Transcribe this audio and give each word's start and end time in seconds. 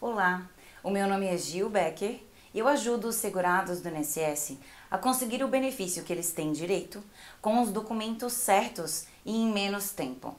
Olá, 0.00 0.48
o 0.80 0.90
meu 0.90 1.08
nome 1.08 1.26
é 1.26 1.36
Gil 1.36 1.68
Becker 1.68 2.20
e 2.54 2.58
eu 2.60 2.68
ajudo 2.68 3.08
os 3.08 3.16
segurados 3.16 3.80
do 3.80 3.88
INSS 3.88 4.56
a 4.88 4.96
conseguir 4.96 5.42
o 5.42 5.48
benefício 5.48 6.04
que 6.04 6.12
eles 6.12 6.30
têm 6.30 6.52
direito 6.52 7.02
com 7.42 7.60
os 7.60 7.72
documentos 7.72 8.32
certos 8.32 9.06
e 9.26 9.34
em 9.34 9.52
menos 9.52 9.90
tempo. 9.90 10.36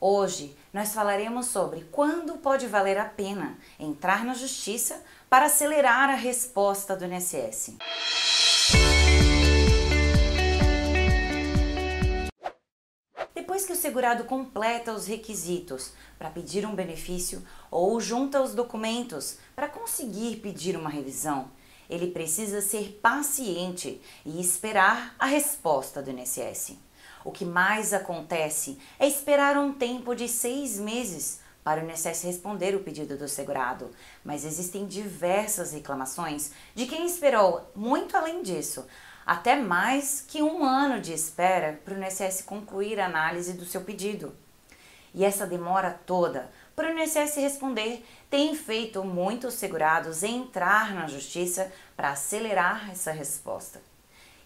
Hoje 0.00 0.56
nós 0.72 0.94
falaremos 0.94 1.48
sobre 1.48 1.86
quando 1.92 2.38
pode 2.38 2.66
valer 2.66 2.96
a 2.96 3.04
pena 3.04 3.58
entrar 3.78 4.24
na 4.24 4.32
justiça 4.32 5.04
para 5.28 5.46
acelerar 5.46 6.08
a 6.08 6.14
resposta 6.14 6.96
do 6.96 7.04
INSS. 7.04 7.76
Segurado 13.78 14.24
completa 14.24 14.92
os 14.92 15.06
requisitos 15.06 15.92
para 16.18 16.30
pedir 16.30 16.66
um 16.66 16.74
benefício 16.74 17.42
ou 17.70 18.00
junta 18.00 18.42
os 18.42 18.54
documentos 18.54 19.38
para 19.54 19.68
conseguir 19.68 20.36
pedir 20.36 20.76
uma 20.76 20.90
revisão, 20.90 21.50
ele 21.88 22.10
precisa 22.10 22.60
ser 22.60 22.98
paciente 23.00 24.00
e 24.24 24.40
esperar 24.40 25.14
a 25.18 25.26
resposta 25.26 26.02
do 26.02 26.10
INSS. 26.10 26.76
O 27.24 27.32
que 27.32 27.44
mais 27.44 27.92
acontece 27.92 28.78
é 28.98 29.06
esperar 29.06 29.56
um 29.56 29.72
tempo 29.72 30.14
de 30.14 30.28
seis 30.28 30.78
meses 30.78 31.40
para 31.64 31.82
o 31.82 31.90
INSS 31.90 32.22
responder 32.22 32.74
o 32.74 32.80
pedido 32.80 33.16
do 33.16 33.28
segurado, 33.28 33.90
mas 34.24 34.44
existem 34.44 34.86
diversas 34.86 35.72
reclamações 35.72 36.52
de 36.74 36.86
quem 36.86 37.06
esperou 37.06 37.70
muito 37.74 38.16
além 38.16 38.42
disso, 38.42 38.86
até 39.28 39.56
mais 39.56 40.24
que 40.26 40.40
um 40.40 40.64
ano 40.64 41.02
de 41.02 41.12
espera 41.12 41.78
para 41.84 41.92
o 41.92 42.02
INSS 42.02 42.40
concluir 42.40 42.98
a 42.98 43.04
análise 43.04 43.52
do 43.52 43.66
seu 43.66 43.82
pedido. 43.82 44.34
E 45.14 45.22
essa 45.22 45.46
demora 45.46 46.00
toda 46.06 46.50
para 46.74 46.88
o 46.88 46.98
INSS 46.98 47.36
responder 47.36 48.06
tem 48.30 48.54
feito 48.54 49.04
muitos 49.04 49.52
segurados 49.52 50.22
entrar 50.22 50.94
na 50.94 51.06
justiça 51.06 51.70
para 51.94 52.12
acelerar 52.12 52.90
essa 52.90 53.12
resposta. 53.12 53.82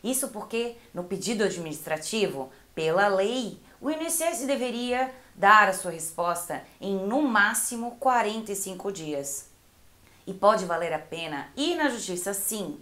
Isso 0.02 0.30
porque, 0.30 0.76
no 0.92 1.04
pedido 1.04 1.44
administrativo, 1.44 2.50
pela 2.74 3.06
lei, 3.06 3.60
o 3.80 3.88
INSS 3.88 4.46
deveria 4.48 5.14
dar 5.36 5.68
a 5.68 5.72
sua 5.72 5.92
resposta 5.92 6.60
em 6.80 6.96
no 7.06 7.22
máximo 7.22 7.92
45 8.00 8.90
dias. 8.90 9.48
E 10.26 10.34
pode 10.34 10.64
valer 10.64 10.92
a 10.92 10.98
pena 10.98 11.52
ir 11.56 11.76
na 11.76 11.88
justiça 11.88 12.34
sim, 12.34 12.80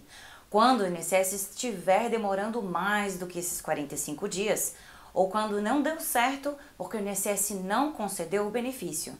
quando 0.51 0.81
o 0.81 0.87
INSS 0.87 1.31
estiver 1.31 2.09
demorando 2.09 2.61
mais 2.61 3.17
do 3.17 3.25
que 3.25 3.39
esses 3.39 3.61
45 3.61 4.27
dias, 4.27 4.75
ou 5.13 5.29
quando 5.29 5.61
não 5.61 5.81
deu 5.81 5.97
certo 6.01 6.53
porque 6.77 6.97
o 6.97 6.99
INSS 6.99 7.51
não 7.63 7.93
concedeu 7.93 8.45
o 8.45 8.51
benefício. 8.51 9.17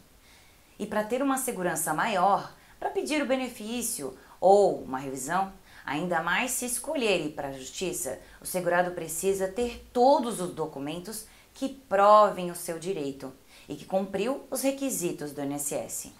E 0.77 0.85
para 0.85 1.05
ter 1.05 1.21
uma 1.23 1.37
segurança 1.37 1.93
maior, 1.93 2.53
para 2.77 2.89
pedir 2.89 3.23
o 3.23 3.25
benefício 3.25 4.13
ou 4.41 4.83
uma 4.83 4.99
revisão, 4.99 5.53
ainda 5.85 6.21
mais 6.21 6.51
se 6.51 6.65
escolher 6.65 7.25
ir 7.25 7.31
para 7.31 7.47
a 7.47 7.53
justiça, 7.53 8.19
o 8.41 8.45
segurado 8.45 8.91
precisa 8.91 9.47
ter 9.47 9.87
todos 9.93 10.41
os 10.41 10.53
documentos 10.53 11.27
que 11.53 11.69
provem 11.69 12.51
o 12.51 12.55
seu 12.55 12.77
direito 12.77 13.31
e 13.69 13.77
que 13.77 13.85
cumpriu 13.85 14.45
os 14.51 14.63
requisitos 14.63 15.31
do 15.31 15.41
INSS. 15.41 16.11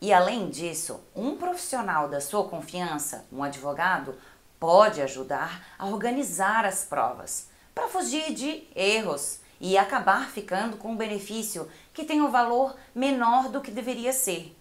E 0.00 0.12
além 0.12 0.50
disso, 0.50 1.00
um 1.14 1.36
profissional 1.36 2.08
da 2.08 2.20
sua 2.20 2.48
confiança, 2.48 3.26
um 3.32 3.42
advogado, 3.42 4.14
pode 4.60 5.00
ajudar 5.00 5.66
a 5.78 5.86
organizar 5.86 6.64
as 6.64 6.84
provas 6.84 7.48
para 7.74 7.88
fugir 7.88 8.32
de 8.32 8.66
erros 8.74 9.40
e 9.60 9.76
acabar 9.78 10.28
ficando 10.28 10.76
com 10.76 10.92
um 10.92 10.96
benefício 10.96 11.68
que 11.92 12.04
tem 12.04 12.20
um 12.20 12.30
valor 12.30 12.76
menor 12.94 13.48
do 13.48 13.60
que 13.60 13.70
deveria 13.70 14.12
ser. 14.12 14.54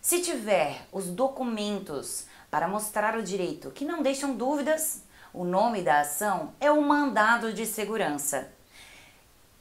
Se 0.00 0.22
tiver 0.22 0.86
os 0.92 1.06
documentos 1.06 2.26
para 2.50 2.68
mostrar 2.68 3.16
o 3.16 3.22
direito 3.22 3.70
que 3.70 3.84
não 3.84 4.02
deixam 4.02 4.34
dúvidas, 4.34 5.02
o 5.32 5.44
nome 5.44 5.82
da 5.82 6.00
ação 6.00 6.54
é 6.58 6.70
o 6.70 6.80
mandado 6.80 7.52
de 7.52 7.66
segurança. 7.66 8.50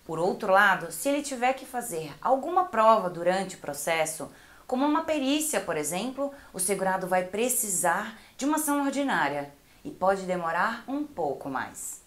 Por 0.06 0.20
outro 0.20 0.54
lado, 0.54 0.90
se 0.90 1.10
ele 1.10 1.22
tiver 1.22 1.54
que 1.54 1.66
fazer 1.66 2.16
alguma 2.22 2.66
prova 2.66 3.10
durante 3.10 3.56
o 3.56 3.60
processo, 3.60 4.32
como 4.68 4.86
uma 4.86 5.06
perícia, 5.06 5.62
por 5.62 5.78
exemplo, 5.78 6.34
o 6.54 6.60
segurado 6.60 7.08
vai 7.08 7.24
precisar 7.24 8.20
de 8.36 8.46
uma 8.46 8.58
ação 8.58 8.84
ordinária 8.86 9.54
e 9.84 9.90
pode 9.90 10.24
demorar 10.24 10.84
um 10.88 11.06
pouco 11.06 11.50
mais. 11.50 12.02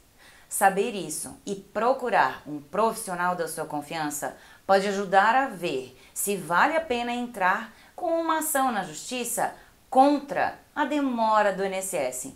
Saber 0.46 0.94
isso 0.94 1.40
e 1.46 1.54
procurar 1.54 2.42
um 2.46 2.60
profissional 2.60 3.34
da 3.34 3.48
sua 3.48 3.64
confiança 3.64 4.36
pode 4.66 4.86
ajudar 4.88 5.34
a 5.34 5.48
ver 5.48 5.98
se 6.12 6.36
vale 6.36 6.76
a 6.76 6.80
pena 6.80 7.12
entrar 7.12 7.72
com 7.96 8.20
uma 8.20 8.40
ação 8.40 8.70
na 8.70 8.84
justiça 8.84 9.54
contra 9.88 10.58
a 10.74 10.84
demora 10.84 11.52
do 11.52 11.64
INSS. 11.64 12.34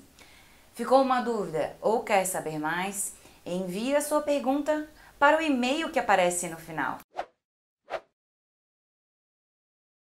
Ficou 0.72 1.02
uma 1.02 1.20
dúvida 1.20 1.76
ou 1.80 2.02
quer 2.02 2.24
saber 2.24 2.58
mais? 2.58 3.14
Envie 3.44 3.94
a 3.94 4.00
sua 4.00 4.22
pergunta 4.22 4.88
para 5.18 5.36
o 5.36 5.42
e-mail 5.42 5.90
que 5.90 5.98
aparece 5.98 6.48
no 6.48 6.56
final. 6.56 7.03